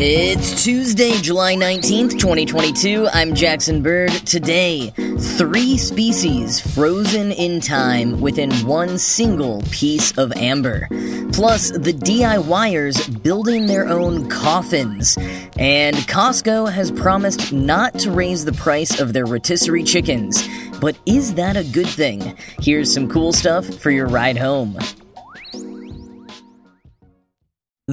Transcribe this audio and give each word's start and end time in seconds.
It's 0.00 0.62
Tuesday, 0.62 1.10
July 1.20 1.56
19th, 1.56 2.20
2022. 2.20 3.08
I'm 3.12 3.34
Jackson 3.34 3.82
Bird. 3.82 4.12
Today, 4.12 4.90
three 4.90 5.76
species 5.76 6.60
frozen 6.60 7.32
in 7.32 7.60
time 7.60 8.20
within 8.20 8.52
one 8.64 8.96
single 8.98 9.60
piece 9.72 10.16
of 10.16 10.30
amber. 10.36 10.86
Plus, 11.32 11.72
the 11.72 11.92
DIYers 11.92 13.24
building 13.24 13.66
their 13.66 13.88
own 13.88 14.28
coffins. 14.28 15.18
And 15.58 15.96
Costco 15.96 16.70
has 16.70 16.92
promised 16.92 17.52
not 17.52 17.98
to 17.98 18.12
raise 18.12 18.44
the 18.44 18.52
price 18.52 19.00
of 19.00 19.12
their 19.12 19.26
rotisserie 19.26 19.82
chickens. 19.82 20.48
But 20.78 20.96
is 21.06 21.34
that 21.34 21.56
a 21.56 21.64
good 21.64 21.88
thing? 21.88 22.36
Here's 22.60 22.94
some 22.94 23.08
cool 23.08 23.32
stuff 23.32 23.66
for 23.66 23.90
your 23.90 24.06
ride 24.06 24.38
home. 24.38 24.78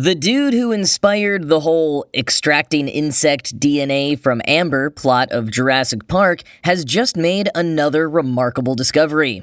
The 0.05 0.13
dude 0.13 0.53
who 0.53 0.71
inspired 0.71 1.47
the 1.47 1.61
whole 1.61 2.05
extracting 2.13 2.87
insect 2.87 3.59
DNA 3.59 4.19
from 4.19 4.39
amber 4.45 4.91
plot 4.91 5.31
of 5.31 5.49
Jurassic 5.49 6.07
Park 6.07 6.43
has 6.63 6.85
just 6.85 7.17
made 7.17 7.49
another 7.55 8.07
remarkable 8.07 8.75
discovery. 8.75 9.41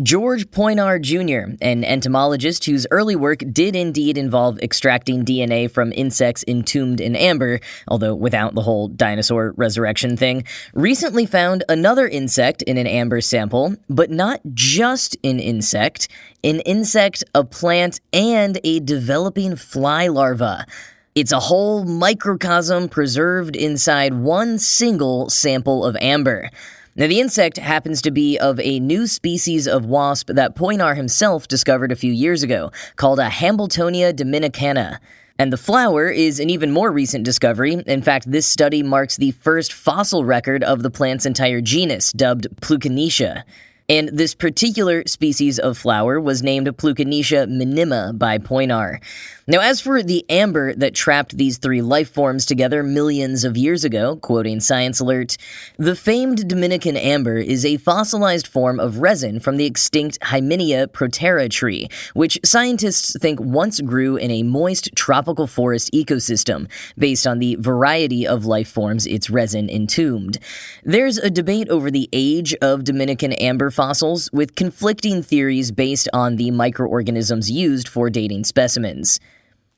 George 0.00 0.48
Poinar 0.52 1.00
Jr., 1.00 1.56
an 1.60 1.82
entomologist 1.82 2.66
whose 2.66 2.86
early 2.92 3.16
work 3.16 3.42
did 3.52 3.74
indeed 3.74 4.16
involve 4.16 4.60
extracting 4.60 5.24
DNA 5.24 5.68
from 5.68 5.92
insects 5.92 6.44
entombed 6.46 7.00
in 7.00 7.16
amber, 7.16 7.58
although 7.88 8.14
without 8.14 8.54
the 8.54 8.62
whole 8.62 8.86
dinosaur 8.86 9.54
resurrection 9.56 10.16
thing, 10.16 10.44
recently 10.72 11.26
found 11.26 11.64
another 11.68 12.06
insect 12.06 12.62
in 12.62 12.78
an 12.78 12.86
amber 12.86 13.20
sample, 13.20 13.74
but 13.88 14.08
not 14.08 14.40
just 14.54 15.16
an 15.24 15.40
insect, 15.40 16.06
an 16.44 16.60
insect, 16.60 17.24
a 17.34 17.42
plant, 17.42 18.00
and 18.12 18.60
a 18.62 18.78
developing 18.78 19.56
fly 19.56 19.95
larva. 20.04 20.66
It's 21.14 21.32
a 21.32 21.40
whole 21.40 21.84
microcosm 21.84 22.90
preserved 22.90 23.56
inside 23.56 24.12
one 24.12 24.58
single 24.58 25.30
sample 25.30 25.82
of 25.82 25.96
amber. 25.96 26.50
Now, 26.94 27.06
the 27.06 27.20
insect 27.20 27.56
happens 27.56 28.02
to 28.02 28.10
be 28.10 28.38
of 28.38 28.60
a 28.60 28.80
new 28.80 29.06
species 29.06 29.66
of 29.66 29.86
wasp 29.86 30.28
that 30.28 30.54
Poinar 30.54 30.94
himself 30.94 31.48
discovered 31.48 31.90
a 31.90 31.96
few 31.96 32.12
years 32.12 32.42
ago, 32.42 32.70
called 32.96 33.18
a 33.18 33.28
Hambletonia 33.28 34.12
dominicana. 34.14 34.98
And 35.38 35.52
the 35.52 35.58
flower 35.58 36.08
is 36.08 36.40
an 36.40 36.48
even 36.48 36.70
more 36.70 36.90
recent 36.90 37.24
discovery. 37.24 37.82
In 37.86 38.00
fact, 38.00 38.30
this 38.30 38.46
study 38.46 38.82
marks 38.82 39.16
the 39.16 39.32
first 39.32 39.72
fossil 39.72 40.24
record 40.24 40.64
of 40.64 40.82
the 40.82 40.90
plant's 40.90 41.26
entire 41.26 41.60
genus, 41.60 42.12
dubbed 42.12 42.48
Plukenetia. 42.62 43.42
And 43.88 44.08
this 44.08 44.34
particular 44.34 45.04
species 45.06 45.58
of 45.60 45.78
flower 45.78 46.20
was 46.20 46.42
named 46.42 46.66
Plukenetia 46.66 47.48
minima 47.48 48.12
by 48.12 48.38
Poinar. 48.38 49.00
Now, 49.48 49.60
as 49.60 49.80
for 49.80 50.02
the 50.02 50.28
amber 50.28 50.74
that 50.74 50.92
trapped 50.92 51.36
these 51.36 51.58
three 51.58 51.80
life 51.80 52.10
forms 52.10 52.46
together 52.46 52.82
millions 52.82 53.44
of 53.44 53.56
years 53.56 53.84
ago, 53.84 54.16
quoting 54.16 54.58
Science 54.58 54.98
Alert, 54.98 55.36
the 55.76 55.94
famed 55.94 56.48
Dominican 56.48 56.96
amber 56.96 57.36
is 57.36 57.64
a 57.64 57.76
fossilized 57.76 58.48
form 58.48 58.80
of 58.80 58.98
resin 58.98 59.38
from 59.38 59.56
the 59.56 59.64
extinct 59.64 60.18
Hymenaea 60.18 60.88
protera 60.88 61.48
tree, 61.48 61.86
which 62.14 62.40
scientists 62.44 63.16
think 63.20 63.38
once 63.38 63.80
grew 63.80 64.16
in 64.16 64.32
a 64.32 64.42
moist 64.42 64.90
tropical 64.96 65.46
forest 65.46 65.92
ecosystem, 65.92 66.68
based 66.98 67.24
on 67.24 67.38
the 67.38 67.54
variety 67.60 68.26
of 68.26 68.46
life 68.46 68.68
forms 68.68 69.06
its 69.06 69.30
resin 69.30 69.70
entombed. 69.70 70.38
There's 70.82 71.18
a 71.18 71.30
debate 71.30 71.68
over 71.68 71.88
the 71.88 72.08
age 72.12 72.52
of 72.56 72.82
Dominican 72.82 73.32
amber 73.34 73.70
fossils, 73.76 74.28
with 74.32 74.56
conflicting 74.56 75.22
theories 75.22 75.70
based 75.70 76.08
on 76.12 76.34
the 76.34 76.50
microorganisms 76.50 77.50
used 77.50 77.86
for 77.86 78.10
dating 78.10 78.42
specimens. 78.42 79.20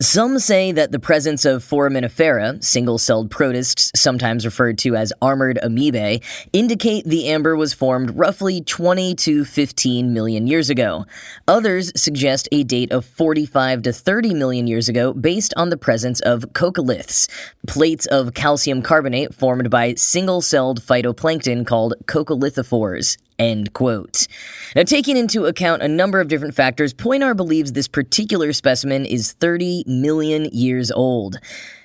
Some 0.01 0.39
say 0.39 0.71
that 0.71 0.93
the 0.93 1.01
presence 1.01 1.45
of 1.45 1.65
foraminifera, 1.65 2.63
single-celled 2.63 3.33
protists, 3.33 3.91
sometimes 3.97 4.45
referred 4.45 4.79
to 4.79 4.95
as 4.95 5.13
armored 5.21 5.59
amoebae, 5.61 6.23
indicate 6.53 7.05
the 7.05 7.27
amber 7.27 7.57
was 7.57 7.75
formed 7.75 8.17
roughly 8.17 8.61
20 8.61 9.17
to 9.17 9.45
15 9.45 10.15
million 10.15 10.47
years 10.47 10.71
ago. 10.71 11.05
Others 11.49 11.91
suggest 12.01 12.49
a 12.53 12.63
date 12.63 12.93
of 12.93 13.05
45 13.07 13.83
to 13.83 13.93
30 13.93 14.35
million 14.35 14.69
years 14.69 14.89
ago 14.89 15.13
based 15.13 15.53
on 15.57 15.71
the 15.71 15.77
presence 15.77 16.21
of 16.21 16.43
coccoliths, 16.53 17.29
plates 17.67 18.07
of 18.07 18.35
calcium 18.35 18.83
carbonate 18.83 19.35
formed 19.35 19.69
by 19.69 19.95
single-celled 19.95 20.81
phytoplankton 20.81 21.67
called 21.67 21.95
coccolithophores. 22.05 23.17
End 23.39 23.73
quote. 23.73 24.27
Now, 24.75 24.83
taking 24.83 25.17
into 25.17 25.45
account 25.47 25.83
a 25.83 25.89
number 25.89 26.21
of 26.21 26.29
different 26.29 26.55
factors, 26.55 26.93
Poinar 26.93 27.37
believes 27.37 27.73
this 27.73 27.87
particular 27.87 28.53
specimen 28.53 29.07
is 29.07 29.33
30 29.33 29.85
million 29.87 30.47
years 30.47 30.91
old. 30.91 31.39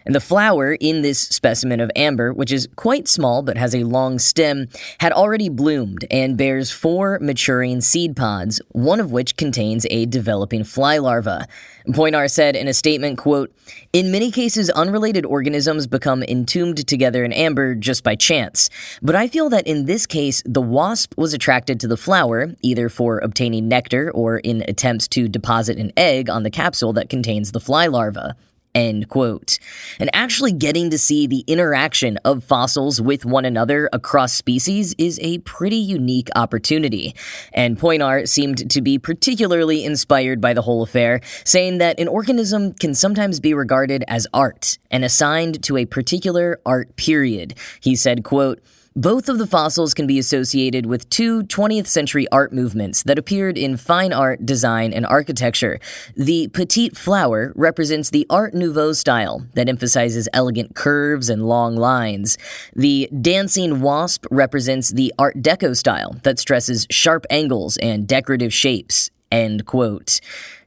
And 0.06 0.14
the 0.14 0.20
flower 0.20 0.74
in 0.74 1.02
this 1.02 1.20
specimen 1.20 1.80
of 1.80 1.92
amber, 1.96 2.34
which 2.34 2.52
is 2.52 2.68
quite 2.76 3.08
small 3.08 3.42
but 3.42 3.58
has 3.58 3.74
a 3.74 3.84
long 3.84 4.20
stem, 4.20 4.68
had 5.00 5.12
already 5.12 5.50
bloomed 5.50 6.06
and 6.12 6.38
bears 6.38 6.72
four 6.72 7.20
maturing 7.22 7.82
seed 7.82 8.16
pods, 8.16 8.62
one 8.70 9.00
of 9.00 9.12
which 9.12 9.38
contains 9.38 9.86
a 9.90 10.06
developing 10.06 10.64
fly 10.64 10.98
larva. 10.98 11.48
Poinar 11.90 12.30
said 12.32 12.56
in 12.56 12.68
a 12.68 12.74
statement, 12.74 13.18
quote, 13.18 13.54
In 13.92 14.12
many 14.12 14.32
cases, 14.32 14.70
unrelated 14.70 15.26
organisms 15.26 15.86
become 15.86 16.24
entombed 16.24 16.88
together 16.88 17.24
in 17.24 17.34
amber 17.34 17.76
just 17.76 18.04
by 18.04 18.16
chance. 18.16 18.70
But 19.02 19.16
I 19.16 19.28
feel 19.28 19.50
that 19.50 19.68
in 19.68 19.86
this 19.86 20.06
case, 20.06 20.42
the 20.46 20.62
wasp 20.62 21.14
was 21.18 21.34
attracted 21.34 21.80
to 21.82 21.88
the 21.88 21.98
flower, 21.98 22.56
either 22.62 22.88
for 22.88 23.20
obtaining 23.20 23.68
nectar 23.68 24.12
or 24.12 24.38
in 24.38 24.64
attempts 24.68 25.08
to 25.10 25.28
deposit 25.28 25.78
an 25.78 25.92
egg 25.98 26.30
on 26.30 26.44
the 26.44 26.50
capsule 26.50 26.94
that 26.94 27.10
contains 27.10 27.52
the 27.52 27.60
fly 27.60 27.88
larva. 27.88 28.36
End 28.76 29.08
quote. 29.08 29.60
And 30.00 30.10
actually 30.14 30.52
getting 30.52 30.90
to 30.90 30.98
see 30.98 31.28
the 31.28 31.44
interaction 31.46 32.18
of 32.26 32.44
fossils 32.44 33.00
with 33.00 33.24
one 33.24 33.46
another 33.46 33.88
across 33.94 34.34
species 34.34 34.96
is 34.98 35.20
a 35.22 35.38
pretty 35.40 35.76
unique 35.76 36.30
opportunity. 36.36 37.16
And 37.54 37.78
Poinar 37.78 38.28
seemed 38.28 38.72
to 38.72 38.82
be 38.82 38.98
particularly 38.98 39.86
inspired 39.86 40.42
by 40.42 40.54
the 40.54 40.64
whole 40.64 40.82
affair, 40.82 41.22
saying 41.44 41.78
that 41.78 42.00
an 42.00 42.08
organism 42.08 42.74
can 42.74 42.96
sometimes 42.96 43.40
be 43.40 43.54
regarded 43.54 44.04
as 44.08 44.26
art 44.34 44.80
and 44.90 45.06
assigned 45.06 45.64
to 45.66 45.78
a 45.78 45.86
particular 45.86 46.60
art 46.66 46.96
period. 46.96 47.54
He 47.80 47.96
said, 47.96 48.24
quote, 48.24 48.60
both 48.96 49.28
of 49.28 49.40
the 49.40 49.48
fossils 49.48 49.94
can 49.94 50.06
be 50.06 50.20
associated 50.20 50.86
with 50.86 51.10
two 51.10 51.44
20th 51.44 51.88
century 51.88 52.28
art 52.32 52.54
movements 52.54 53.04
that 53.04 53.18
appeared 53.18 53.58
in 53.58 53.78
fine 53.78 54.14
art, 54.14 54.46
design, 54.46 54.94
and 54.94 55.06
architecture. 55.06 55.80
The 56.16 56.48
petite 56.50 56.96
flower 56.96 57.54
represents 57.56 58.12
the 58.12 58.28
Art 58.30 58.54
Nouveau 58.54 58.94
style 58.94 59.46
that 59.56 59.68
emphasizes 59.68 60.30
elegant 60.34 60.76
curves 60.76 61.30
and 61.30 61.48
long 61.48 61.76
lines. 61.76 62.38
The 62.76 63.10
dancing 63.22 63.82
wasp 63.82 64.26
represents 64.30 64.90
the 64.90 65.14
Art 65.18 65.42
Deco 65.42 65.76
style 65.76 66.16
that 66.24 66.40
stresses 66.40 66.86
sharp 66.92 67.26
angles 67.30 67.78
and 67.78 68.08
decorative 68.08 68.54
shapes. 68.54 69.10
End 69.32 69.66
quote. 69.66 70.22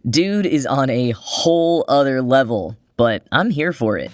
Dude 0.09 0.47
is 0.47 0.67
on 0.67 0.91
a 0.91 1.11
whole 1.11 1.85
other 1.89 2.23
level, 2.23 2.77
but 2.97 3.23
I'm 3.31 3.51
here 3.51 3.73
for 3.73 3.97
it. 3.97 4.11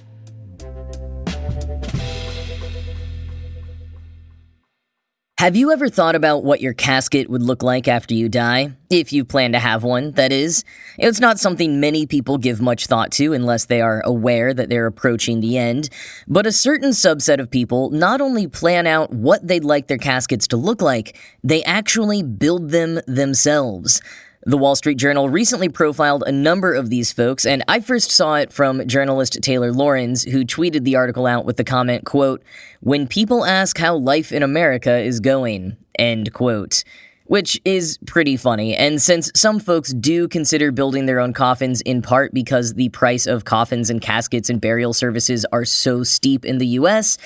Have 5.43 5.57
you 5.57 5.73
ever 5.73 5.89
thought 5.89 6.15
about 6.15 6.45
what 6.45 6.61
your 6.61 6.73
casket 6.73 7.29
would 7.29 7.43
look 7.43 7.65
like 7.65 7.89
after 7.89 8.15
you 8.15 8.29
die? 8.29 8.77
If 8.91 9.13
you 9.13 9.25
plan 9.25 9.51
to 9.51 9.59
have 9.59 9.83
one, 9.83 10.13
that 10.13 10.31
is. 10.31 10.63
It's 10.99 11.19
not 11.19 11.41
something 11.41 11.81
many 11.81 12.07
people 12.07 12.39
give 12.39 12.61
much 12.61 12.87
thought 12.87 13.11
to 13.15 13.33
unless 13.33 13.65
they 13.65 13.81
are 13.81 14.03
aware 14.05 14.55
that 14.55 14.69
they're 14.69 14.87
approaching 14.87 15.41
the 15.41 15.59
end. 15.59 15.89
But 16.29 16.47
a 16.47 16.53
certain 16.53 16.91
subset 16.91 17.41
of 17.41 17.51
people 17.51 17.91
not 17.91 18.21
only 18.21 18.47
plan 18.47 18.87
out 18.87 19.13
what 19.13 19.45
they'd 19.45 19.65
like 19.65 19.89
their 19.89 19.99
caskets 19.99 20.47
to 20.47 20.57
look 20.57 20.81
like, 20.81 21.19
they 21.43 21.65
actually 21.65 22.23
build 22.23 22.71
them 22.71 23.01
themselves. 23.09 24.01
The 24.45 24.59
Wall 24.59 24.75
Street 24.75 24.97
Journal 24.97 25.29
recently 25.29 25.69
profiled 25.69 26.25
a 26.27 26.33
number 26.33 26.75
of 26.75 26.91
these 26.91 27.13
folks, 27.13 27.47
and 27.47 27.63
I 27.69 27.79
first 27.79 28.11
saw 28.11 28.35
it 28.35 28.53
from 28.53 28.85
journalist 28.89 29.41
Taylor 29.41 29.71
Lorenz, 29.71 30.25
who 30.25 30.45
tweeted 30.45 30.83
the 30.83 30.97
article 30.97 31.27
out 31.27 31.45
with 31.45 31.59
the 31.59 31.65
comment, 31.65 32.05
quote, 32.05 32.43
When 32.81 33.07
people 33.07 33.45
ask 33.45 33.79
how 33.79 33.95
life 33.95 34.33
in 34.33 34.43
America 34.43 34.99
is 34.99 35.21
going, 35.21 35.77
end 35.97 36.33
quote. 36.33 36.83
Which 37.27 37.61
is 37.65 37.99
pretty 38.05 38.37
funny, 38.37 38.75
and 38.75 39.01
since 39.01 39.31
some 39.37 39.61
folks 39.61 39.93
do 39.93 40.27
consider 40.27 40.73
building 40.73 41.07
their 41.07 41.21
own 41.21 41.33
coffins 41.33 41.81
in 41.81 42.03
part 42.03 42.35
because 42.35 42.75
the 42.75 42.89
price 42.89 43.27
of 43.29 43.45
coffins 43.45 43.91
and 43.91 44.03
caskets 44.03 44.51
and 44.51 44.61
burial 44.61 44.93
services 44.93 45.47
are 45.53 45.65
so 45.65 46.03
steep 46.03 46.45
in 46.45 46.59
the 46.59 46.67
US, 46.67 47.17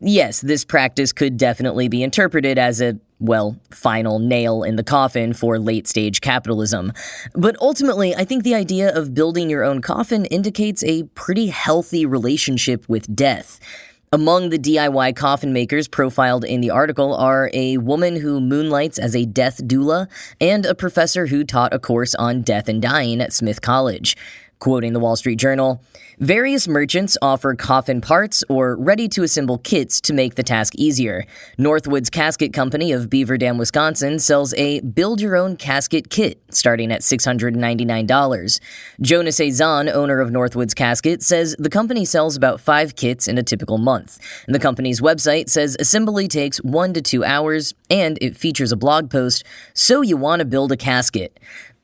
yes, 0.00 0.40
this 0.40 0.64
practice 0.64 1.12
could 1.12 1.36
definitely 1.36 1.86
be 1.86 2.02
interpreted 2.02 2.58
as 2.58 2.80
a 2.80 2.98
well, 3.18 3.56
final 3.70 4.18
nail 4.18 4.62
in 4.62 4.76
the 4.76 4.84
coffin 4.84 5.32
for 5.32 5.58
late 5.58 5.86
stage 5.86 6.20
capitalism. 6.20 6.92
But 7.34 7.56
ultimately, 7.60 8.14
I 8.14 8.24
think 8.24 8.44
the 8.44 8.54
idea 8.54 8.94
of 8.94 9.14
building 9.14 9.48
your 9.48 9.64
own 9.64 9.80
coffin 9.80 10.26
indicates 10.26 10.84
a 10.84 11.04
pretty 11.14 11.46
healthy 11.46 12.04
relationship 12.04 12.88
with 12.88 13.14
death. 13.14 13.58
Among 14.12 14.50
the 14.50 14.58
DIY 14.58 15.16
coffin 15.16 15.52
makers 15.52 15.88
profiled 15.88 16.44
in 16.44 16.60
the 16.60 16.70
article 16.70 17.14
are 17.14 17.50
a 17.52 17.78
woman 17.78 18.16
who 18.16 18.40
moonlights 18.40 18.98
as 18.98 19.16
a 19.16 19.26
death 19.26 19.64
doula 19.64 20.08
and 20.40 20.64
a 20.64 20.76
professor 20.76 21.26
who 21.26 21.42
taught 21.42 21.74
a 21.74 21.80
course 21.80 22.14
on 22.14 22.42
death 22.42 22.68
and 22.68 22.80
dying 22.80 23.20
at 23.20 23.32
Smith 23.32 23.60
College. 23.60 24.16
Quoting 24.58 24.94
the 24.94 25.00
Wall 25.00 25.16
Street 25.16 25.36
Journal, 25.36 25.82
various 26.18 26.66
merchants 26.66 27.18
offer 27.20 27.54
coffin 27.54 28.00
parts 28.00 28.42
or 28.48 28.74
ready 28.76 29.06
to 29.08 29.22
assemble 29.22 29.58
kits 29.58 30.00
to 30.00 30.14
make 30.14 30.34
the 30.34 30.42
task 30.42 30.74
easier. 30.76 31.26
Northwoods 31.58 32.10
Casket 32.10 32.54
Company 32.54 32.90
of 32.90 33.10
Beaver 33.10 33.36
Dam, 33.36 33.58
Wisconsin 33.58 34.18
sells 34.18 34.54
a 34.54 34.80
build 34.80 35.20
your 35.20 35.36
own 35.36 35.56
casket 35.56 36.08
kit 36.08 36.40
starting 36.50 36.90
at 36.90 37.02
$699. 37.02 38.60
Jonas 39.02 39.40
A. 39.40 39.50
Zahn, 39.50 39.90
owner 39.90 40.20
of 40.20 40.30
Northwoods 40.30 40.74
Casket, 40.74 41.22
says 41.22 41.54
the 41.58 41.68
company 41.68 42.06
sells 42.06 42.34
about 42.34 42.58
five 42.58 42.96
kits 42.96 43.28
in 43.28 43.36
a 43.36 43.42
typical 43.42 43.76
month. 43.76 44.18
The 44.48 44.58
company's 44.58 45.02
website 45.02 45.50
says 45.50 45.76
assembly 45.78 46.28
takes 46.28 46.58
one 46.62 46.94
to 46.94 47.02
two 47.02 47.24
hours 47.24 47.74
and 47.90 48.16
it 48.22 48.36
features 48.38 48.72
a 48.72 48.76
blog 48.76 49.10
post, 49.10 49.44
So 49.74 50.00
You 50.00 50.16
Want 50.16 50.40
to 50.40 50.46
Build 50.46 50.72
a 50.72 50.78
Casket. 50.78 51.38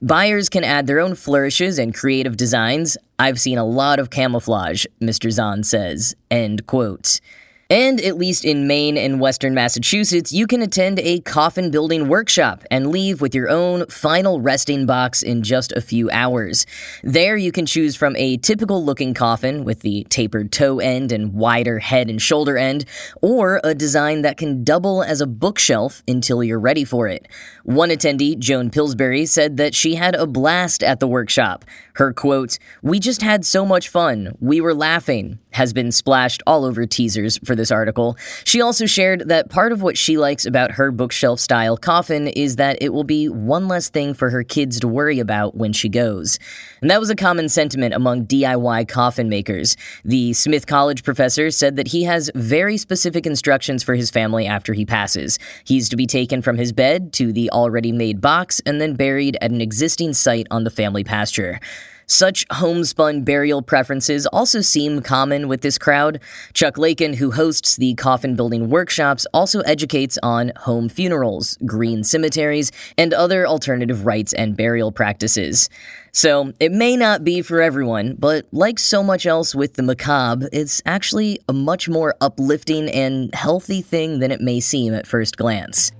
Buyers 0.04 0.48
can 0.48 0.64
add 0.64 0.88
their 0.88 0.98
own 0.98 1.14
flourishes 1.14 1.78
and 1.78 1.94
creative 1.94 2.36
designs. 2.36 2.96
I've 3.20 3.40
seen 3.40 3.56
a 3.56 3.64
lot 3.64 4.00
of 4.00 4.10
camouflage, 4.10 4.84
Mr. 5.00 5.30
Zahn 5.30 5.62
says. 5.62 6.16
End 6.28 6.66
quote. 6.66 7.20
And 7.70 8.00
at 8.00 8.18
least 8.18 8.44
in 8.44 8.66
Maine 8.66 8.98
and 8.98 9.18
Western 9.18 9.54
Massachusetts, 9.54 10.32
you 10.32 10.46
can 10.46 10.60
attend 10.60 10.98
a 10.98 11.20
coffin 11.20 11.70
building 11.70 12.08
workshop 12.08 12.64
and 12.70 12.88
leave 12.88 13.20
with 13.20 13.34
your 13.34 13.48
own 13.48 13.86
final 13.86 14.40
resting 14.40 14.84
box 14.84 15.22
in 15.22 15.42
just 15.42 15.72
a 15.72 15.80
few 15.80 16.10
hours. 16.10 16.66
There, 17.02 17.36
you 17.36 17.50
can 17.50 17.64
choose 17.64 17.96
from 17.96 18.14
a 18.16 18.36
typical 18.36 18.84
looking 18.84 19.14
coffin 19.14 19.64
with 19.64 19.80
the 19.80 20.04
tapered 20.10 20.52
toe 20.52 20.80
end 20.80 21.12
and 21.12 21.32
wider 21.32 21.78
head 21.78 22.10
and 22.10 22.20
shoulder 22.20 22.58
end, 22.58 22.84
or 23.22 23.60
a 23.64 23.74
design 23.74 24.22
that 24.22 24.36
can 24.36 24.64
double 24.64 25.02
as 25.02 25.20
a 25.20 25.26
bookshelf 25.26 26.02
until 26.06 26.44
you're 26.44 26.60
ready 26.60 26.84
for 26.84 27.08
it. 27.08 27.26
One 27.64 27.88
attendee, 27.88 28.38
Joan 28.38 28.70
Pillsbury, 28.70 29.24
said 29.24 29.56
that 29.56 29.74
she 29.74 29.94
had 29.94 30.14
a 30.14 30.26
blast 30.26 30.82
at 30.82 31.00
the 31.00 31.08
workshop. 31.08 31.64
Her 31.94 32.12
quote, 32.12 32.58
We 32.82 33.00
just 33.00 33.22
had 33.22 33.44
so 33.44 33.64
much 33.64 33.88
fun. 33.88 34.36
We 34.40 34.60
were 34.60 34.74
laughing, 34.74 35.38
has 35.52 35.72
been 35.72 35.92
splashed 35.92 36.42
all 36.46 36.64
over 36.64 36.86
teasers 36.86 37.38
for 37.44 37.54
this 37.62 37.70
article. 37.70 38.16
She 38.42 38.60
also 38.60 38.86
shared 38.86 39.28
that 39.28 39.48
part 39.48 39.70
of 39.70 39.82
what 39.82 39.96
she 39.96 40.18
likes 40.18 40.44
about 40.44 40.72
her 40.72 40.90
bookshelf 40.90 41.38
style 41.38 41.76
coffin 41.76 42.26
is 42.26 42.56
that 42.56 42.76
it 42.80 42.88
will 42.88 43.04
be 43.04 43.28
one 43.28 43.68
less 43.68 43.88
thing 43.88 44.14
for 44.14 44.30
her 44.30 44.42
kids 44.42 44.80
to 44.80 44.88
worry 44.88 45.20
about 45.20 45.54
when 45.54 45.72
she 45.72 45.88
goes. 45.88 46.40
And 46.80 46.90
that 46.90 46.98
was 46.98 47.08
a 47.08 47.14
common 47.14 47.48
sentiment 47.48 47.94
among 47.94 48.26
DIY 48.26 48.88
coffin 48.88 49.28
makers. 49.28 49.76
The 50.04 50.32
Smith 50.32 50.66
College 50.66 51.04
professor 51.04 51.52
said 51.52 51.76
that 51.76 51.86
he 51.86 52.02
has 52.02 52.32
very 52.34 52.76
specific 52.76 53.26
instructions 53.26 53.84
for 53.84 53.94
his 53.94 54.10
family 54.10 54.44
after 54.44 54.72
he 54.72 54.84
passes. 54.84 55.38
He's 55.62 55.88
to 55.90 55.96
be 55.96 56.06
taken 56.06 56.42
from 56.42 56.56
his 56.56 56.72
bed 56.72 57.12
to 57.12 57.32
the 57.32 57.48
already 57.50 57.92
made 57.92 58.20
box 58.20 58.60
and 58.66 58.80
then 58.80 58.94
buried 58.94 59.36
at 59.40 59.52
an 59.52 59.60
existing 59.60 60.14
site 60.14 60.48
on 60.50 60.64
the 60.64 60.70
family 60.70 61.04
pasture. 61.04 61.60
Such 62.06 62.44
homespun 62.50 63.22
burial 63.22 63.62
preferences 63.62 64.26
also 64.26 64.60
seem 64.60 65.02
common 65.02 65.48
with 65.48 65.60
this 65.60 65.78
crowd. 65.78 66.20
Chuck 66.52 66.78
Lakin, 66.78 67.14
who 67.14 67.30
hosts 67.30 67.76
the 67.76 67.94
coffin 67.94 68.36
building 68.36 68.68
workshops, 68.68 69.26
also 69.32 69.60
educates 69.60 70.18
on 70.22 70.52
home 70.56 70.88
funerals, 70.88 71.56
green 71.64 72.04
cemeteries, 72.04 72.72
and 72.98 73.14
other 73.14 73.46
alternative 73.46 74.04
rites 74.04 74.32
and 74.32 74.56
burial 74.56 74.92
practices. 74.92 75.68
So, 76.12 76.52
it 76.60 76.72
may 76.72 76.96
not 76.96 77.24
be 77.24 77.40
for 77.40 77.62
everyone, 77.62 78.16
but 78.18 78.46
like 78.52 78.78
so 78.78 79.02
much 79.02 79.24
else 79.24 79.54
with 79.54 79.74
the 79.74 79.82
macabre, 79.82 80.48
it's 80.52 80.82
actually 80.84 81.40
a 81.48 81.54
much 81.54 81.88
more 81.88 82.14
uplifting 82.20 82.90
and 82.90 83.34
healthy 83.34 83.80
thing 83.80 84.18
than 84.18 84.30
it 84.30 84.40
may 84.40 84.60
seem 84.60 84.92
at 84.92 85.06
first 85.06 85.36
glance. 85.36 85.90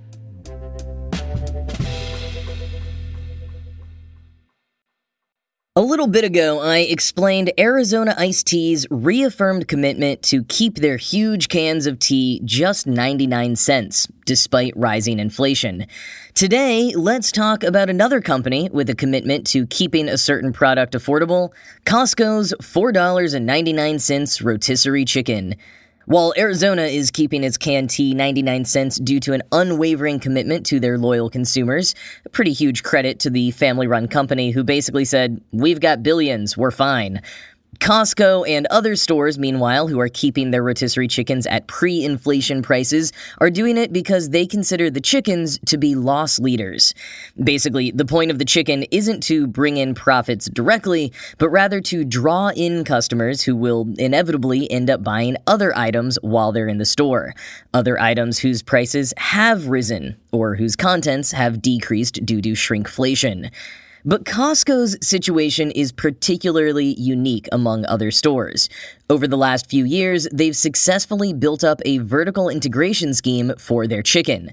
A 5.75 5.81
little 5.81 6.05
bit 6.05 6.23
ago, 6.23 6.59
I 6.59 6.81
explained 6.81 7.51
Arizona 7.57 8.13
Iced 8.15 8.45
Tea's 8.45 8.85
reaffirmed 8.91 9.67
commitment 9.67 10.21
to 10.21 10.43
keep 10.43 10.75
their 10.75 10.97
huge 10.97 11.49
cans 11.49 11.87
of 11.87 11.97
tea 11.97 12.41
just 12.45 12.85
99 12.85 13.55
cents, 13.55 14.07
despite 14.27 14.77
rising 14.77 15.17
inflation. 15.17 15.87
Today, 16.35 16.93
let's 16.95 17.31
talk 17.31 17.63
about 17.63 17.89
another 17.89 18.21
company 18.21 18.69
with 18.71 18.87
a 18.87 18.93
commitment 18.93 19.47
to 19.47 19.65
keeping 19.65 20.07
a 20.07 20.15
certain 20.19 20.53
product 20.53 20.93
affordable 20.93 21.49
Costco's 21.87 22.53
$4.99 22.61 24.43
rotisserie 24.43 25.05
chicken. 25.05 25.55
While 26.05 26.33
Arizona 26.37 26.81
is 26.81 27.11
keeping 27.11 27.45
its 27.45 27.55
canned 27.55 27.89
tea 27.89 28.13
99 28.13 28.65
cents 28.65 28.97
due 28.97 29.21
to 29.21 29.31
an 29.31 29.41
unwavering 29.53 30.19
commitment 30.19 30.65
to 30.65 30.81
their 30.81 30.97
loyal 30.97 31.29
consumers, 31.29 31.95
a 32.25 32.29
pretty 32.29 32.51
huge 32.51 32.83
credit 32.83 33.19
to 33.19 33.29
the 33.29 33.51
family 33.51 33.87
run 33.87 34.09
company 34.09 34.51
who 34.51 34.65
basically 34.65 35.05
said, 35.05 35.39
We've 35.53 35.79
got 35.79 36.03
billions, 36.03 36.57
we're 36.57 36.71
fine. 36.71 37.21
Costco 37.79 38.47
and 38.47 38.65
other 38.67 38.95
stores, 38.95 39.39
meanwhile, 39.39 39.87
who 39.87 39.99
are 39.99 40.09
keeping 40.09 40.51
their 40.51 40.63
rotisserie 40.63 41.07
chickens 41.07 41.45
at 41.47 41.67
pre 41.67 42.03
inflation 42.03 42.61
prices, 42.61 43.11
are 43.39 43.49
doing 43.49 43.77
it 43.77 43.91
because 43.91 44.29
they 44.29 44.45
consider 44.45 44.89
the 44.89 45.01
chickens 45.01 45.59
to 45.65 45.77
be 45.77 45.95
loss 45.95 46.39
leaders. 46.39 46.93
Basically, 47.41 47.91
the 47.91 48.05
point 48.05 48.31
of 48.31 48.39
the 48.39 48.45
chicken 48.45 48.83
isn't 48.91 49.21
to 49.23 49.47
bring 49.47 49.77
in 49.77 49.95
profits 49.95 50.49
directly, 50.49 51.11
but 51.37 51.49
rather 51.49 51.81
to 51.81 52.03
draw 52.05 52.49
in 52.49 52.83
customers 52.83 53.41
who 53.41 53.55
will 53.55 53.87
inevitably 53.97 54.69
end 54.71 54.89
up 54.89 55.03
buying 55.03 55.37
other 55.47 55.75
items 55.77 56.17
while 56.21 56.51
they're 56.51 56.67
in 56.67 56.77
the 56.77 56.85
store. 56.85 57.33
Other 57.73 57.99
items 57.99 58.39
whose 58.39 58.61
prices 58.61 59.13
have 59.17 59.67
risen, 59.67 60.15
or 60.31 60.55
whose 60.55 60.75
contents 60.75 61.31
have 61.31 61.61
decreased 61.61 62.25
due 62.25 62.41
to 62.41 62.51
shrinkflation. 62.51 63.51
But 64.05 64.25
Costco's 64.25 64.97
situation 65.01 65.71
is 65.71 65.93
particularly 65.93 66.93
unique 66.99 67.47
among 67.53 67.85
other 67.85 68.11
stores. 68.11 68.67
Over 69.09 69.27
the 69.27 69.37
last 69.37 69.69
few 69.69 69.85
years, 69.85 70.27
they've 70.33 70.55
successfully 70.55 71.31
built 71.31 71.63
up 71.63 71.81
a 71.85 71.99
vertical 71.99 72.49
integration 72.49 73.13
scheme 73.13 73.53
for 73.57 73.87
their 73.87 74.01
chicken. 74.01 74.51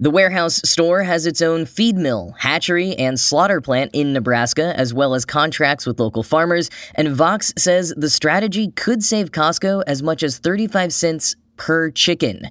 The 0.00 0.10
warehouse 0.10 0.62
store 0.64 1.02
has 1.02 1.26
its 1.26 1.42
own 1.42 1.66
feed 1.66 1.96
mill, 1.96 2.34
hatchery, 2.38 2.94
and 2.96 3.20
slaughter 3.20 3.60
plant 3.60 3.90
in 3.92 4.14
Nebraska, 4.14 4.72
as 4.78 4.94
well 4.94 5.14
as 5.14 5.26
contracts 5.26 5.84
with 5.84 6.00
local 6.00 6.22
farmers, 6.22 6.70
and 6.94 7.10
Vox 7.10 7.52
says 7.58 7.92
the 7.94 8.08
strategy 8.08 8.70
could 8.70 9.02
save 9.04 9.32
Costco 9.32 9.82
as 9.86 10.02
much 10.02 10.22
as 10.22 10.38
35 10.38 10.94
cents 10.94 11.36
per 11.56 11.90
chicken. 11.90 12.48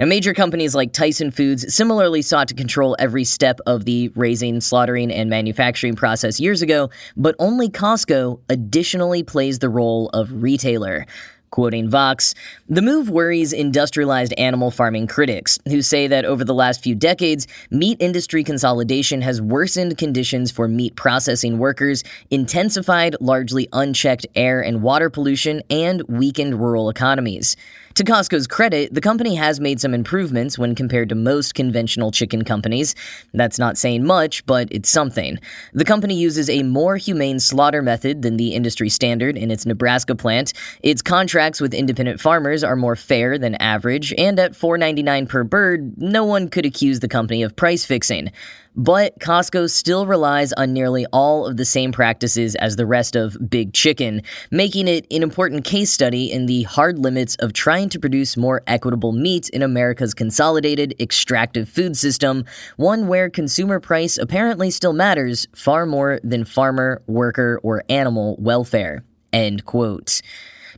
Now, 0.00 0.06
major 0.06 0.34
companies 0.34 0.74
like 0.74 0.92
Tyson 0.92 1.30
Foods 1.30 1.72
similarly 1.72 2.20
sought 2.20 2.48
to 2.48 2.54
control 2.54 2.96
every 2.98 3.22
step 3.22 3.60
of 3.64 3.84
the 3.84 4.08
raising, 4.16 4.60
slaughtering, 4.60 5.12
and 5.12 5.30
manufacturing 5.30 5.94
process 5.94 6.40
years 6.40 6.62
ago, 6.62 6.90
but 7.16 7.36
only 7.38 7.68
Costco 7.68 8.40
additionally 8.48 9.22
plays 9.22 9.60
the 9.60 9.68
role 9.68 10.08
of 10.08 10.42
retailer. 10.42 11.06
Quoting 11.50 11.88
Vox, 11.88 12.34
the 12.68 12.82
move 12.82 13.08
worries 13.08 13.52
industrialized 13.52 14.32
animal 14.32 14.72
farming 14.72 15.06
critics, 15.06 15.60
who 15.68 15.82
say 15.82 16.08
that 16.08 16.24
over 16.24 16.44
the 16.44 16.52
last 16.52 16.82
few 16.82 16.96
decades, 16.96 17.46
meat 17.70 17.96
industry 18.00 18.42
consolidation 18.42 19.22
has 19.22 19.40
worsened 19.40 19.96
conditions 19.96 20.50
for 20.50 20.66
meat 20.66 20.96
processing 20.96 21.58
workers, 21.58 22.02
intensified 22.32 23.14
largely 23.20 23.68
unchecked 23.72 24.26
air 24.34 24.60
and 24.60 24.82
water 24.82 25.08
pollution, 25.08 25.62
and 25.70 26.02
weakened 26.08 26.58
rural 26.58 26.88
economies. 26.88 27.56
To 27.94 28.02
Costco's 28.02 28.48
credit, 28.48 28.92
the 28.92 29.00
company 29.00 29.36
has 29.36 29.60
made 29.60 29.80
some 29.80 29.94
improvements 29.94 30.58
when 30.58 30.74
compared 30.74 31.08
to 31.10 31.14
most 31.14 31.54
conventional 31.54 32.10
chicken 32.10 32.42
companies. 32.42 32.96
That's 33.32 33.56
not 33.56 33.78
saying 33.78 34.02
much, 34.02 34.44
but 34.46 34.66
it's 34.72 34.90
something. 34.90 35.38
The 35.74 35.84
company 35.84 36.16
uses 36.16 36.50
a 36.50 36.64
more 36.64 36.96
humane 36.96 37.38
slaughter 37.38 37.82
method 37.82 38.22
than 38.22 38.36
the 38.36 38.52
industry 38.52 38.88
standard 38.88 39.36
in 39.36 39.52
its 39.52 39.64
Nebraska 39.64 40.16
plant. 40.16 40.54
Its 40.82 41.02
contracts 41.02 41.60
with 41.60 41.72
independent 41.72 42.20
farmers 42.20 42.64
are 42.64 42.74
more 42.74 42.96
fair 42.96 43.38
than 43.38 43.54
average, 43.56 44.12
and 44.18 44.40
at 44.40 44.54
$4.99 44.54 45.28
per 45.28 45.44
bird, 45.44 45.96
no 45.96 46.24
one 46.24 46.48
could 46.48 46.66
accuse 46.66 46.98
the 46.98 47.06
company 47.06 47.44
of 47.44 47.54
price 47.54 47.84
fixing. 47.84 48.32
But 48.76 49.20
Costco 49.20 49.70
still 49.70 50.04
relies 50.04 50.52
on 50.54 50.72
nearly 50.72 51.06
all 51.12 51.46
of 51.46 51.56
the 51.56 51.64
same 51.64 51.92
practices 51.92 52.56
as 52.56 52.74
the 52.74 52.86
rest 52.86 53.14
of 53.14 53.36
Big 53.48 53.72
Chicken, 53.72 54.22
making 54.50 54.88
it 54.88 55.06
an 55.12 55.22
important 55.22 55.64
case 55.64 55.92
study 55.92 56.32
in 56.32 56.46
the 56.46 56.64
hard 56.64 56.98
limits 56.98 57.36
of 57.36 57.52
trying 57.52 57.88
to 57.90 58.00
produce 58.00 58.36
more 58.36 58.62
equitable 58.66 59.12
meat 59.12 59.48
in 59.50 59.62
America's 59.62 60.12
consolidated 60.12 60.92
extractive 60.98 61.68
food 61.68 61.96
system, 61.96 62.44
one 62.76 63.06
where 63.06 63.30
consumer 63.30 63.78
price 63.78 64.18
apparently 64.18 64.70
still 64.70 64.92
matters 64.92 65.46
far 65.54 65.86
more 65.86 66.18
than 66.24 66.44
farmer, 66.44 67.00
worker, 67.06 67.60
or 67.62 67.84
animal 67.88 68.36
welfare. 68.40 69.04
End 69.32 69.64
quote. 69.64 70.20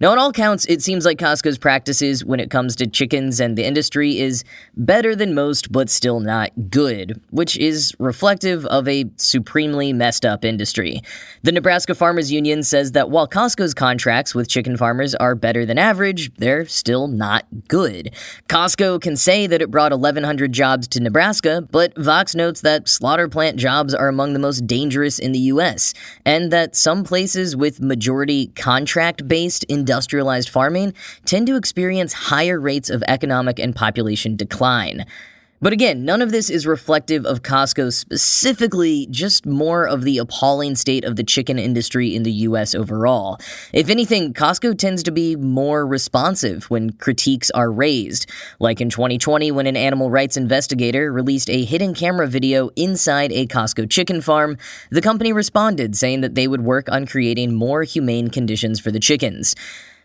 Now, 0.00 0.11
on 0.11 0.19
all 0.19 0.33
counts, 0.33 0.67
it 0.67 0.83
seems 0.83 1.07
like 1.07 1.19
Costco's 1.19 1.57
practices 1.57 2.25
when 2.25 2.38
it 2.38 2.50
comes 2.50 2.76
to 2.76 2.87
chickens 2.87 3.41
and 3.41 3.57
the 3.57 3.65
industry 3.65 4.19
is 4.19 4.45
better 4.76 5.17
than 5.17 5.35
most, 5.35 5.73
but 5.73 5.88
still 5.88 6.21
not 6.21 6.50
good, 6.71 7.21
which 7.31 7.57
is 7.57 7.95
reflective 7.99 8.67
of 8.67 8.87
a 8.88 9.07
supremely 9.17 9.95
messed 9.95 10.26
up 10.26 10.45
industry. 10.45 11.00
The 11.43 11.53
Nebraska 11.53 11.95
Farmers 11.95 12.31
Union 12.31 12.62
says 12.62 12.93
that 12.93 13.09
while 13.09 13.26
Costco's 13.26 13.73
contracts 13.73 14.35
with 14.35 14.49
chicken 14.49 14.76
farmers 14.76 15.15
are 15.15 15.35
better 15.35 15.65
than 15.65 15.79
average, 15.79 16.35
they're 16.35 16.67
still 16.67 17.09
not 17.09 17.47
good. 17.69 18.12
Costco 18.49 19.00
can 19.00 19.17
say 19.17 19.47
that 19.47 19.62
it 19.62 19.71
brought 19.71 19.93
1,100 19.93 20.53
jobs 20.53 20.87
to 20.88 21.00
Nebraska, 21.00 21.67
but 21.71 21.97
Vox 21.97 22.35
notes 22.35 22.61
that 22.61 22.87
slaughter 22.88 23.29
plant 23.29 23.57
jobs 23.57 23.95
are 23.95 24.09
among 24.09 24.35
the 24.35 24.38
most 24.38 24.67
dangerous 24.67 25.19
in 25.19 25.33
the 25.33 25.38
U.S., 25.38 25.95
and 26.25 26.50
that 26.53 26.76
some 26.76 27.03
places 27.03 27.57
with 27.57 27.81
majority 27.81 28.49
contract 28.49 29.26
based 29.26 29.65
industrialized 29.87 30.49
farming 30.49 30.93
tend 31.26 31.47
to 31.47 31.55
experience 31.55 32.12
higher 32.12 32.59
rates 32.59 32.90
of 32.90 33.05
economic 33.07 33.61
and 33.61 33.76
population 33.76 34.35
decline. 34.35 35.07
But 35.63 35.73
again, 35.73 36.05
none 36.05 36.21
of 36.21 36.33
this 36.33 36.51
is 36.51 36.67
reflective 36.67 37.25
of 37.25 37.43
Costco 37.43 37.91
specifically, 37.91 39.07
just 39.11 39.47
more 39.47 39.89
of 39.89 40.03
the 40.03 40.19
appalling 40.19 40.75
state 40.75 41.03
of 41.03 41.17
the 41.17 41.25
chicken 41.25 41.59
industry 41.59 42.15
in 42.15 42.25
the 42.25 42.33
US 42.33 42.75
overall. 42.75 43.39
If 43.73 43.89
anything, 43.89 44.35
Costco 44.35 44.77
tends 44.77 45.03
to 45.05 45.11
be 45.11 45.35
more 45.35 45.87
responsive 45.87 46.65
when 46.65 46.91
critiques 46.91 47.51
are 47.53 47.73
raised, 47.73 48.31
like 48.61 48.83
in 48.83 48.91
2020 48.91 49.51
when 49.51 49.67
an 49.67 49.79
animal 49.79 50.11
rights 50.11 50.37
investigator 50.37 51.11
released 51.11 51.49
a 51.49 51.65
hidden 51.65 51.95
camera 51.95 52.27
video 52.27 52.69
inside 52.77 53.33
a 53.33 53.47
Costco 53.47 53.89
chicken 53.89 54.21
farm. 54.21 54.59
The 54.91 55.01
company 55.01 55.33
responded, 55.33 55.97
saying 55.97 56.21
that 56.21 56.35
they 56.35 56.49
would 56.49 56.65
work 56.65 56.91
on 56.93 57.07
creating 57.07 57.55
more 57.55 57.83
humane 57.83 58.29
conditions 58.29 58.79
for 58.79 58.91
the 58.91 59.01
chickens. 59.01 59.55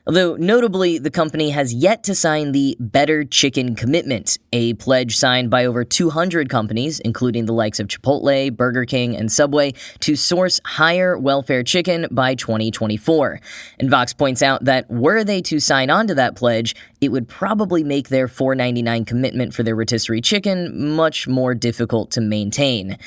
Although, 0.08 0.36
notably, 0.36 0.98
the 0.98 1.12
company 1.12 1.51
has 1.51 1.74
yet 1.74 2.03
to 2.05 2.15
sign 2.15 2.53
the 2.53 2.75
Better 2.79 3.24
Chicken 3.24 3.75
Commitment, 3.75 4.39
a 4.51 4.74
pledge 4.74 5.15
signed 5.15 5.51
by 5.51 5.65
over 5.65 5.84
200 5.84 6.50
companies, 6.50 7.00
including 7.01 7.46
the 7.46 7.53
likes 7.53 7.79
of 7.79 7.88
Chipotle, 7.88 8.55
Burger 8.55 8.86
King, 8.86 9.15
and 9.15 9.31
Subway, 9.31 9.74
to 10.00 10.15
source 10.15 10.60
higher 10.65 11.20
welfare 11.20 11.62
chicken 11.62 12.08
by 12.10 12.34
2024. 12.34 13.39
And 13.79 13.91
Vox 13.91 14.12
points 14.12 14.41
out 14.41 14.65
that 14.65 14.89
were 14.89 15.24
they 15.24 15.41
to 15.43 15.60
sign 15.60 15.91
on 15.91 16.08
to 16.08 16.15
that 16.15 16.36
pledge, 16.36 16.75
it 17.00 17.10
would 17.10 17.27
probably 17.27 17.84
make 17.84 18.10
their 18.10 18.27
$4.99 18.27 19.05
commitment 19.05 19.53
for 19.53 19.62
their 19.62 19.75
rotisserie 19.75 20.22
chicken 20.22 20.96
much 20.96 21.27
more 21.27 21.53
difficult 21.53 22.10
to 22.12 22.22
maintain. 22.22 22.98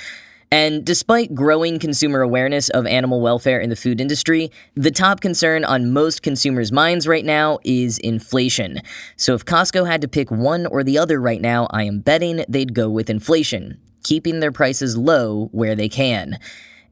And 0.55 0.85
despite 0.87 1.35
growing 1.35 1.81
consumer 1.81 2.21
awareness 2.21 2.69
of 2.69 2.87
animal 2.87 3.21
welfare 3.21 3.59
in 3.59 3.71
the 3.71 3.75
food 3.75 4.01
industry, 4.01 4.53
the 4.77 4.93
top 4.93 5.21
concern 5.21 5.65
on 5.65 5.93
most 5.93 6.23
consumers' 6.23 6.71
minds 6.71 7.09
right 7.09 7.25
now 7.25 7.59
is 7.65 7.99
inflation. 7.99 8.79
So 9.17 9.35
if 9.35 9.45
Costco 9.45 9.85
had 9.85 10.01
to 10.03 10.07
pick 10.07 10.31
one 10.31 10.67
or 10.67 10.85
the 10.85 10.97
other 10.97 11.21
right 11.21 11.41
now, 11.41 11.67
I 11.71 11.83
am 11.83 11.99
betting 11.99 12.45
they'd 12.49 12.73
go 12.73 12.89
with 12.89 13.11
inflation, 13.11 13.81
keeping 14.05 14.39
their 14.39 14.53
prices 14.53 14.97
low 14.97 15.49
where 15.51 15.75
they 15.75 15.89
can. 15.89 16.39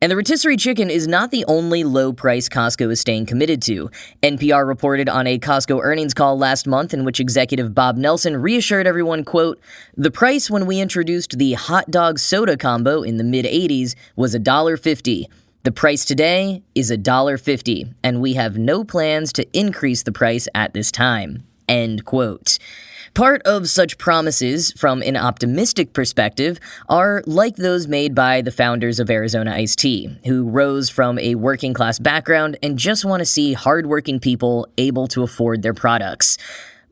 And 0.02 0.10
the 0.10 0.16
rotisserie 0.16 0.56
chicken 0.56 0.90
is 0.90 1.06
not 1.06 1.30
the 1.30 1.44
only 1.46 1.84
low 1.84 2.12
price 2.12 2.48
Costco 2.48 2.90
is 2.90 3.00
staying 3.00 3.26
committed 3.26 3.62
to. 3.62 3.88
NPR 4.20 4.66
reported 4.66 5.08
on 5.08 5.28
a 5.28 5.38
Costco 5.38 5.78
earnings 5.80 6.12
call 6.12 6.36
last 6.36 6.66
month 6.66 6.92
in 6.92 7.04
which 7.04 7.20
executive 7.20 7.72
Bob 7.72 7.96
Nelson 7.96 8.36
reassured 8.36 8.88
everyone, 8.88 9.22
quote, 9.22 9.60
"The 9.96 10.10
price 10.10 10.50
when 10.50 10.66
we 10.66 10.80
introduced 10.80 11.38
the 11.38 11.52
hot 11.52 11.88
dog 11.88 12.18
soda 12.18 12.56
combo 12.56 13.02
in 13.02 13.16
the 13.16 13.22
mid 13.22 13.46
80s 13.46 13.94
was 14.16 14.34
$1.50. 14.34 15.28
The 15.62 15.70
price 15.70 16.04
today 16.04 16.64
is 16.74 16.90
$1.50, 16.90 17.86
and 18.02 18.20
we 18.20 18.32
have 18.32 18.58
no 18.58 18.82
plans 18.82 19.32
to 19.34 19.46
increase 19.56 20.02
the 20.02 20.10
price 20.10 20.48
at 20.52 20.74
this 20.74 20.90
time." 20.90 21.44
End 21.68 22.04
quote. 22.04 22.58
Part 23.14 23.42
of 23.42 23.68
such 23.68 23.98
promises, 23.98 24.72
from 24.72 25.02
an 25.02 25.18
optimistic 25.18 25.92
perspective, 25.92 26.58
are 26.88 27.22
like 27.26 27.56
those 27.56 27.86
made 27.86 28.14
by 28.14 28.40
the 28.40 28.50
founders 28.50 28.98
of 28.98 29.10
Arizona 29.10 29.52
Iced 29.52 29.80
Tea, 29.80 30.16
who 30.24 30.48
rose 30.48 30.88
from 30.88 31.18
a 31.18 31.34
working 31.34 31.74
class 31.74 31.98
background 31.98 32.56
and 32.62 32.78
just 32.78 33.04
want 33.04 33.20
to 33.20 33.26
see 33.26 33.52
hardworking 33.52 34.18
people 34.18 34.66
able 34.78 35.08
to 35.08 35.22
afford 35.22 35.60
their 35.60 35.74
products. 35.74 36.38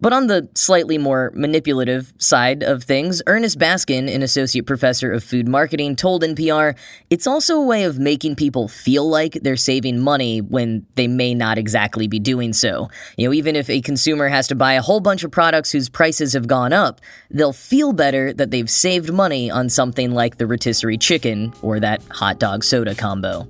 But 0.00 0.12
on 0.12 0.28
the 0.28 0.49
slightly 0.54 0.97
more 0.97 1.30
manipulative 1.35 2.12
side 2.19 2.62
of 2.62 2.85
things, 2.85 3.23
Ernest 3.26 3.59
Baskin, 3.59 4.12
an 4.12 4.23
associate 4.23 4.66
professor 4.66 5.12
of 5.12 5.23
food 5.23 5.47
marketing, 5.47 5.97
told 5.97 6.23
NPR 6.23 6.76
it's 7.11 7.26
also 7.26 7.57
a 7.57 7.64
way 7.64 7.85
of 7.85 7.99
making 7.99 8.37
people 8.37 8.69
feel 8.69 9.09
like 9.09 9.35
they're 9.42 9.57
saving 9.57 10.00
money 10.00 10.40
when 10.40 10.87
they 10.95 11.07
may 11.07 11.35
not 11.35 11.59
exactly 11.59 12.09
be 12.09 12.19
doing 12.19 12.52
so. 12.52 12.88
You 13.16 13.28
know, 13.28 13.35
even 13.35 13.57
if 13.57 13.69
a 13.69 13.83
consumer 13.83 14.28
has 14.28 14.49
to 14.49 14.54
buy 14.54 14.73
a 14.73 14.83
whole 14.83 15.00
bunch 15.00 15.23
of 15.23 15.30
products 15.30 15.71
whose 15.71 15.88
prices 15.88 16.33
have 16.33 16.47
gone 16.47 16.73
up, 16.73 17.00
they'll 17.30 17.52
feel 17.52 17.92
better 17.92 18.33
that 18.33 18.50
they've 18.50 18.71
saved 18.71 19.12
money 19.12 19.50
on 19.50 19.69
something 19.69 20.12
like 20.12 20.38
the 20.38 20.47
rotisserie 20.47 20.99
chicken 20.99 21.52
or 21.62 21.78
that 21.80 22.02
hot 22.11 22.38
dog 22.38 22.64
soda 22.64 22.95
combo. 22.95 23.47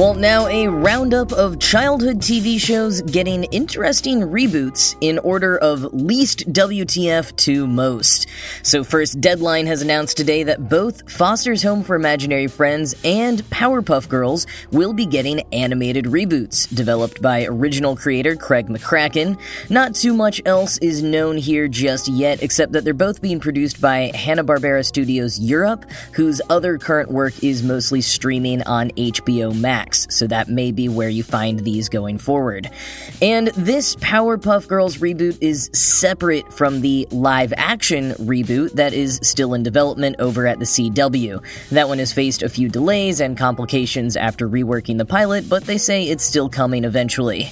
Well, 0.00 0.14
now 0.14 0.46
a 0.46 0.66
roundup 0.66 1.30
of 1.30 1.58
childhood 1.58 2.20
TV 2.20 2.58
shows 2.58 3.02
getting 3.02 3.44
interesting 3.44 4.22
reboots 4.22 4.96
in 5.02 5.18
order 5.18 5.58
of 5.58 5.92
least 5.92 6.50
WTF 6.50 7.36
to 7.36 7.66
most. 7.66 8.26
So, 8.62 8.82
first, 8.82 9.20
Deadline 9.20 9.66
has 9.66 9.82
announced 9.82 10.16
today 10.16 10.42
that 10.44 10.70
both 10.70 11.12
Foster's 11.12 11.62
Home 11.64 11.82
for 11.82 11.96
Imaginary 11.96 12.46
Friends 12.46 12.94
and 13.04 13.42
Powerpuff 13.50 14.08
Girls 14.08 14.46
will 14.72 14.94
be 14.94 15.04
getting 15.04 15.42
animated 15.52 16.06
reboots, 16.06 16.74
developed 16.74 17.20
by 17.20 17.44
original 17.44 17.94
creator 17.94 18.36
Craig 18.36 18.68
McCracken. 18.68 19.38
Not 19.68 19.94
too 19.94 20.14
much 20.14 20.40
else 20.46 20.78
is 20.78 21.02
known 21.02 21.36
here 21.36 21.68
just 21.68 22.08
yet, 22.08 22.42
except 22.42 22.72
that 22.72 22.84
they're 22.84 22.94
both 22.94 23.20
being 23.20 23.38
produced 23.38 23.82
by 23.82 24.12
Hanna-Barbera 24.14 24.82
Studios 24.86 25.38
Europe, 25.38 25.84
whose 26.14 26.40
other 26.48 26.78
current 26.78 27.10
work 27.10 27.44
is 27.44 27.62
mostly 27.62 28.00
streaming 28.00 28.62
on 28.62 28.88
HBO 28.92 29.54
Max 29.54 29.89
so 29.94 30.26
that 30.26 30.48
may 30.48 30.72
be 30.72 30.88
where 30.88 31.08
you 31.08 31.22
find 31.22 31.60
these 31.60 31.88
going 31.88 32.18
forward. 32.18 32.70
And 33.20 33.48
this 33.48 33.96
Powerpuff 33.96 34.68
Girls 34.68 34.98
reboot 34.98 35.38
is 35.40 35.70
separate 35.72 36.52
from 36.52 36.80
the 36.80 37.06
live 37.10 37.52
action 37.56 38.12
reboot 38.12 38.72
that 38.72 38.92
is 38.92 39.20
still 39.22 39.54
in 39.54 39.62
development 39.62 40.16
over 40.18 40.46
at 40.46 40.58
the 40.58 40.64
CW. 40.64 41.42
That 41.70 41.88
one 41.88 41.98
has 41.98 42.12
faced 42.12 42.42
a 42.42 42.48
few 42.48 42.68
delays 42.68 43.20
and 43.20 43.36
complications 43.36 44.16
after 44.16 44.48
reworking 44.48 44.98
the 44.98 45.04
pilot, 45.04 45.48
but 45.48 45.64
they 45.64 45.78
say 45.78 46.04
it's 46.04 46.24
still 46.24 46.48
coming 46.48 46.84
eventually. 46.84 47.50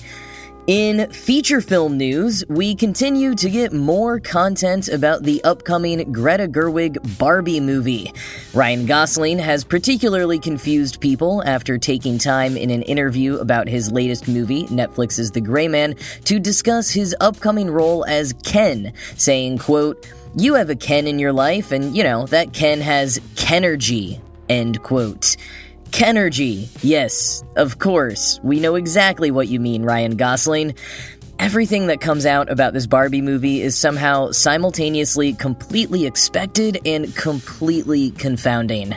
In 0.68 1.10
feature 1.10 1.62
film 1.62 1.96
news, 1.96 2.44
we 2.50 2.74
continue 2.74 3.34
to 3.36 3.48
get 3.48 3.72
more 3.72 4.20
content 4.20 4.90
about 4.90 5.22
the 5.22 5.42
upcoming 5.42 6.12
Greta 6.12 6.46
Gerwig 6.46 7.18
Barbie 7.18 7.58
movie. 7.58 8.12
Ryan 8.52 8.84
Gosling 8.84 9.38
has 9.38 9.64
particularly 9.64 10.38
confused 10.38 11.00
people 11.00 11.42
after 11.46 11.78
taking 11.78 12.18
time 12.18 12.54
in 12.54 12.68
an 12.68 12.82
interview 12.82 13.36
about 13.36 13.66
his 13.66 13.90
latest 13.90 14.28
movie, 14.28 14.64
Netflix's 14.64 15.30
The 15.30 15.40
Gray 15.40 15.68
Man, 15.68 15.94
to 16.24 16.38
discuss 16.38 16.90
his 16.90 17.16
upcoming 17.18 17.70
role 17.70 18.04
as 18.04 18.34
Ken, 18.44 18.92
saying, 19.16 19.56
quote, 19.56 20.06
You 20.36 20.52
have 20.52 20.68
a 20.68 20.76
Ken 20.76 21.06
in 21.06 21.18
your 21.18 21.32
life, 21.32 21.72
and 21.72 21.96
you 21.96 22.04
know, 22.04 22.26
that 22.26 22.52
Ken 22.52 22.82
has 22.82 23.20
Kenergy, 23.36 24.20
end 24.50 24.82
quote. 24.82 25.34
Kenergy. 25.90 26.68
Yes, 26.82 27.42
of 27.56 27.78
course. 27.78 28.40
We 28.42 28.60
know 28.60 28.74
exactly 28.74 29.30
what 29.30 29.48
you 29.48 29.60
mean, 29.60 29.84
Ryan 29.84 30.16
Gosling. 30.16 30.74
Everything 31.38 31.86
that 31.86 32.00
comes 32.00 32.26
out 32.26 32.50
about 32.50 32.72
this 32.72 32.86
Barbie 32.86 33.22
movie 33.22 33.62
is 33.62 33.76
somehow 33.76 34.32
simultaneously 34.32 35.34
completely 35.34 36.04
expected 36.04 36.80
and 36.84 37.14
completely 37.14 38.10
confounding. 38.12 38.96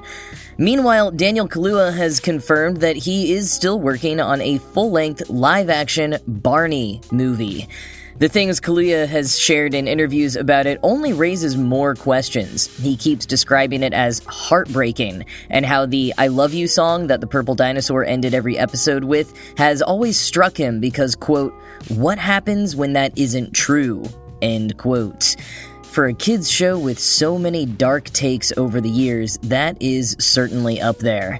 Meanwhile, 0.58 1.12
Daniel 1.12 1.48
Kaluuya 1.48 1.94
has 1.96 2.20
confirmed 2.20 2.78
that 2.78 2.96
he 2.96 3.34
is 3.34 3.52
still 3.52 3.80
working 3.80 4.20
on 4.20 4.42
a 4.42 4.58
full 4.58 4.92
length 4.92 5.30
live 5.30 5.70
action 5.70 6.18
Barney 6.28 7.02
movie. 7.12 7.68
The 8.18 8.30
things 8.30 8.60
Kaluuya 8.60 9.08
has 9.08 9.40
shared 9.40 9.74
in 9.74 9.88
interviews 9.88 10.36
about 10.36 10.68
it 10.68 10.80
only 10.84 11.14
raises 11.14 11.58
more 11.58 11.96
questions. 11.96 12.68
He 12.78 12.96
keeps 12.96 13.26
describing 13.26 13.84
it 13.84 13.94
as 13.94 14.22
heartbreaking, 14.28 15.26
and 15.50 15.66
how 15.66 15.86
the 15.86 16.14
I 16.18 16.28
Love 16.28 16.54
You 16.54 16.68
song 16.68 17.08
that 17.08 17.22
the 17.22 17.28
Purple 17.28 17.56
Dinosaur 17.56 18.06
ended 18.06 18.34
every 18.34 18.58
episode 18.58 19.06
with 19.06 19.34
has 19.58 19.82
always 19.82 20.20
struck 20.20 20.56
him 20.56 20.80
because, 20.80 21.16
quote, 21.16 21.54
what 21.90 22.20
happens 22.20 22.76
when 22.76 22.94
that 22.94 23.18
isn't 23.18 23.54
true? 23.54 24.04
End 24.42 24.78
quote. 24.78 25.36
For 25.84 26.06
a 26.06 26.14
kids' 26.14 26.50
show 26.50 26.78
with 26.78 27.00
so 27.00 27.38
many 27.38 27.66
dark 27.66 28.06
takes 28.12 28.54
over 28.56 28.80
the 28.80 28.90
years, 28.90 29.38
that 29.44 29.76
is 29.82 30.16
certainly 30.20 30.80
up 30.80 31.00
there. 31.00 31.40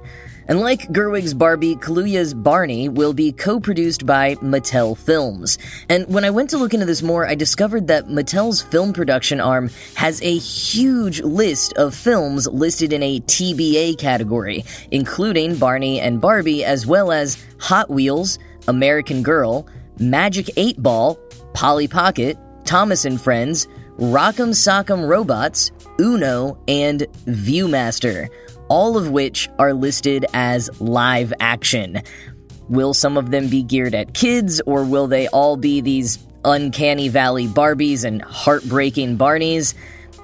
And 0.52 0.60
like 0.60 0.92
Gerwig's 0.92 1.32
Barbie, 1.32 1.76
Kaluuya's 1.76 2.34
Barney 2.34 2.86
will 2.86 3.14
be 3.14 3.32
co 3.32 3.58
produced 3.58 4.04
by 4.04 4.34
Mattel 4.34 4.98
Films. 4.98 5.56
And 5.88 6.06
when 6.08 6.26
I 6.26 6.30
went 6.30 6.50
to 6.50 6.58
look 6.58 6.74
into 6.74 6.84
this 6.84 7.00
more, 7.00 7.26
I 7.26 7.34
discovered 7.34 7.86
that 7.86 8.08
Mattel's 8.08 8.60
film 8.60 8.92
production 8.92 9.40
arm 9.40 9.70
has 9.94 10.20
a 10.20 10.36
huge 10.36 11.22
list 11.22 11.72
of 11.78 11.94
films 11.94 12.46
listed 12.48 12.92
in 12.92 13.02
a 13.02 13.20
TBA 13.20 13.96
category, 13.96 14.62
including 14.90 15.56
Barney 15.56 15.98
and 16.02 16.20
Barbie, 16.20 16.66
as 16.66 16.86
well 16.86 17.12
as 17.12 17.42
Hot 17.58 17.88
Wheels, 17.88 18.38
American 18.68 19.22
Girl, 19.22 19.66
Magic 19.98 20.50
8 20.58 20.82
Ball, 20.82 21.18
Polly 21.54 21.88
Pocket, 21.88 22.36
Thomas 22.66 23.06
and 23.06 23.18
Friends, 23.18 23.68
Rock'em 23.96 24.50
Sock'em 24.50 25.08
Robots, 25.08 25.70
Uno, 25.98 26.58
and 26.68 27.06
Viewmaster 27.24 28.28
all 28.72 28.96
of 28.96 29.10
which 29.10 29.50
are 29.58 29.74
listed 29.74 30.24
as 30.32 30.70
live 30.80 31.30
action. 31.40 32.00
Will 32.70 32.94
some 32.94 33.18
of 33.18 33.30
them 33.30 33.48
be 33.48 33.62
geared 33.62 33.94
at 33.94 34.14
kids, 34.14 34.62
or 34.62 34.82
will 34.82 35.06
they 35.06 35.28
all 35.28 35.58
be 35.58 35.82
these 35.82 36.18
uncanny 36.46 37.08
valley 37.08 37.46
Barbies 37.46 38.02
and 38.02 38.22
heartbreaking 38.22 39.18
Barneys? 39.18 39.74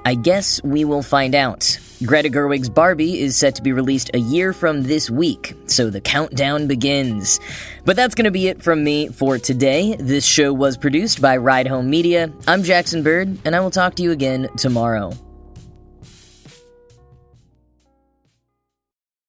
I 0.06 0.14
guess 0.14 0.62
we 0.64 0.86
will 0.86 1.02
find 1.02 1.34
out. 1.34 1.78
Greta 2.06 2.30
Gerwig's 2.30 2.70
Barbie 2.70 3.20
is 3.20 3.36
set 3.36 3.54
to 3.56 3.62
be 3.62 3.72
released 3.72 4.10
a 4.14 4.18
year 4.18 4.54
from 4.54 4.84
this 4.84 5.10
week, 5.10 5.54
so 5.66 5.90
the 5.90 6.00
countdown 6.00 6.68
begins. 6.68 7.40
But 7.84 7.96
that's 7.96 8.14
going 8.14 8.24
to 8.24 8.30
be 8.30 8.48
it 8.48 8.62
from 8.62 8.82
me 8.82 9.08
for 9.08 9.36
today. 9.36 9.94
This 9.96 10.24
show 10.24 10.54
was 10.54 10.78
produced 10.78 11.20
by 11.20 11.36
Ride 11.36 11.66
Home 11.66 11.90
Media. 11.90 12.32
I'm 12.46 12.62
Jackson 12.62 13.02
Bird, 13.02 13.36
and 13.44 13.54
I 13.54 13.60
will 13.60 13.70
talk 13.70 13.96
to 13.96 14.02
you 14.02 14.10
again 14.10 14.48
tomorrow. 14.56 15.12